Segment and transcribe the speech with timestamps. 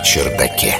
[0.00, 0.76] чердаке.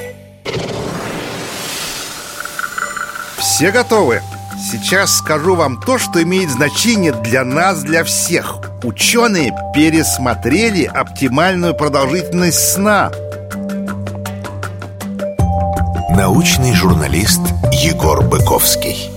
[3.38, 4.22] Все готовы?
[4.58, 8.56] Сейчас скажу вам то, что имеет значение для нас, для всех.
[8.82, 13.10] Ученые пересмотрели оптимальную продолжительность сна.
[16.10, 17.40] Научный журналист
[17.72, 19.10] Егор Быковский.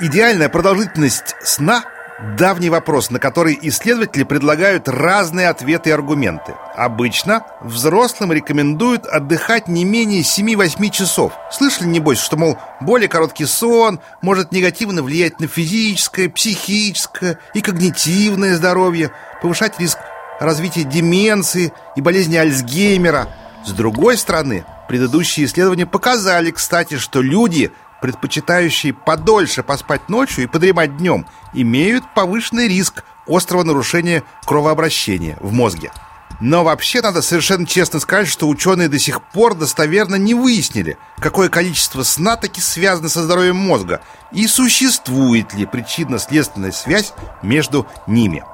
[0.00, 1.84] Идеальная продолжительность сна–
[2.18, 6.54] давний вопрос, на который исследователи предлагают разные ответы и аргументы.
[6.74, 11.32] Обычно взрослым рекомендуют отдыхать не менее 7-8 часов.
[11.52, 18.56] Слышали, небось, что, мол, более короткий сон может негативно влиять на физическое, психическое и когнитивное
[18.56, 19.10] здоровье,
[19.42, 19.98] повышать риск
[20.40, 23.28] развития деменции и болезни Альцгеймера.
[23.64, 30.96] С другой стороны, предыдущие исследования показали, кстати, что люди– предпочитающие подольше поспать ночью и подремать
[30.96, 35.92] днем, имеют повышенный риск острого нарушения кровообращения в мозге.
[36.38, 41.48] Но вообще надо совершенно честно сказать, что ученые до сих пор достоверно не выяснили, какое
[41.48, 48.44] количество сна таки связано со здоровьем мозга и существует ли причинно-следственная связь между ними.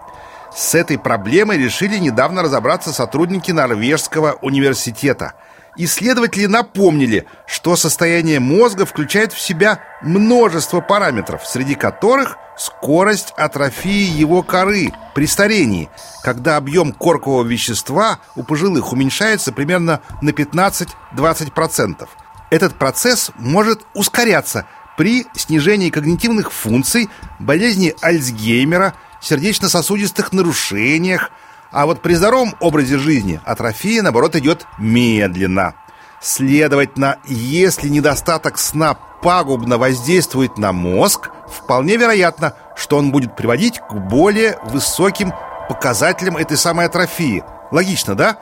[0.54, 5.34] С этой проблемой решили недавно разобраться сотрудники Норвежского университета–
[5.76, 14.42] Исследователи напомнили, что состояние мозга включает в себя множество параметров, среди которых скорость атрофии его
[14.42, 15.88] коры при старении,
[16.22, 22.06] когда объем коркового вещества у пожилых уменьшается примерно на 15-20%.
[22.50, 24.66] Этот процесс может ускоряться
[24.98, 31.30] при снижении когнитивных функций, болезни Альцгеймера, сердечно-сосудистых нарушениях,
[31.72, 35.74] а вот при здоровом образе жизни атрофия, наоборот, идет медленно.
[36.20, 43.92] Следовательно, если недостаток сна пагубно воздействует на мозг, вполне вероятно, что он будет приводить к
[43.94, 45.32] более высоким
[45.68, 47.42] показателям этой самой атрофии.
[47.70, 48.38] Логично, да?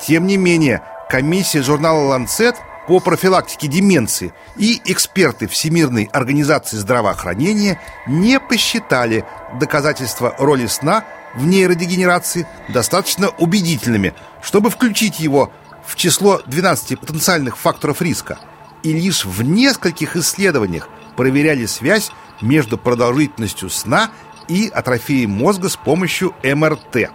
[0.00, 2.56] Тем не менее, комиссия журнала «Ланцет»
[2.88, 9.24] по профилактике деменции и эксперты Всемирной организации здравоохранения не посчитали
[9.60, 15.52] доказательства роли сна в нейродегенерации достаточно убедительными, чтобы включить его
[15.86, 18.38] в число 12 потенциальных факторов риска.
[18.82, 22.10] И лишь в нескольких исследованиях проверяли связь
[22.40, 24.10] между продолжительностью сна
[24.48, 27.10] и атрофией мозга с помощью МРТ.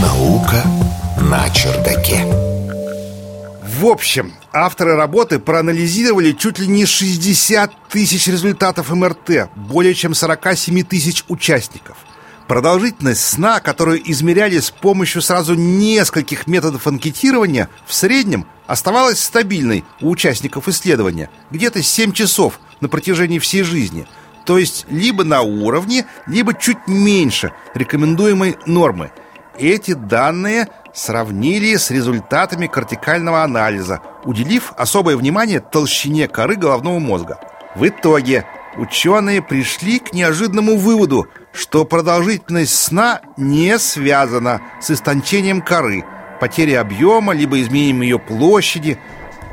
[0.00, 0.62] Наука
[1.20, 2.24] на чердаке.
[3.62, 10.84] В общем, авторы работы проанализировали чуть ли не 60 тысяч результатов МРТ, более чем 47
[10.84, 11.98] тысяч участников–
[12.46, 20.10] Продолжительность сна, которую измеряли с помощью сразу нескольких методов анкетирования, в среднем оставалась стабильной у
[20.10, 24.06] участников исследования, где-то 7 часов на протяжении всей жизни,
[24.44, 29.10] то есть либо на уровне, либо чуть меньше рекомендуемой нормы.
[29.56, 37.38] Эти данные сравнили с результатами кортикального анализа, уделив особое внимание толщине коры головного мозга.
[37.74, 38.46] В итоге
[38.76, 46.04] ученые пришли к неожиданному выводу, что продолжительность сна не связана с истончением коры,
[46.40, 48.98] потерей объема, либо изменением ее площади.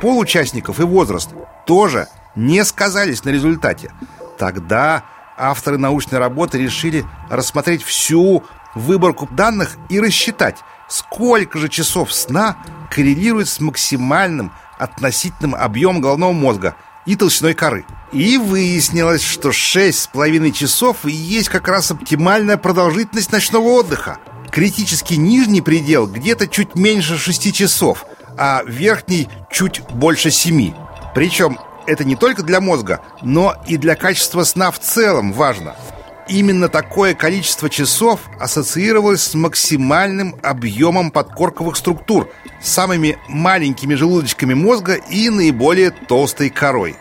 [0.01, 1.29] Пол участников и возраст
[1.67, 3.94] тоже не сказались на результате.
[4.39, 5.03] Тогда
[5.38, 10.57] авторы научной работы решили рассмотреть всю выборку данных и рассчитать,
[10.89, 12.57] сколько же часов сна
[12.89, 16.75] коррелирует с максимальным относительным объемом головного мозга–
[17.06, 17.85] и толщиной коры.
[18.12, 24.17] И выяснилось, что шесть с половиной часов и есть как раз оптимальная продолжительность ночного отдыха.
[24.51, 28.06] Критический нижний предел где-то чуть меньше 6 часов,
[28.38, 30.73] а верхний чуть больше 7.
[31.16, 31.57] Причем
[31.88, 35.75] это не только для мозга, но и для качества сна в целом важно.
[36.27, 45.29] Именно такое количество часов ассоциировалось с максимальным объемом подкорковых структур, самыми маленькими желудочками мозга и
[45.29, 46.95] наиболее толстой корой.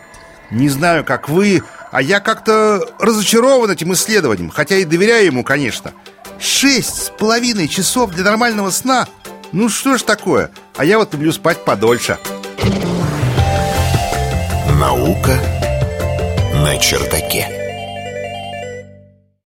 [0.49, 5.93] Не знаю, как вы, а я как-то разочарован этим исследованием, хотя и доверяю ему, конечно.
[6.39, 9.07] Шесть с половиной часов для нормального сна?
[9.51, 10.51] Ну что ж такое?
[10.75, 12.17] А я вот люблю спать подольше.
[14.79, 15.39] Наука
[16.55, 17.60] на чердаке.